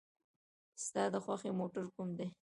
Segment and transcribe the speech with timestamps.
[0.83, 2.27] ستا د خوښې موټر کوم دی؟